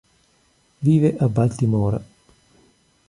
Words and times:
Vive 0.81 1.15
a 1.19 1.27
Baltimora. 1.27 2.01